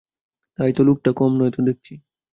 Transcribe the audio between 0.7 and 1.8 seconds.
তো, লোকটা কম নয় তো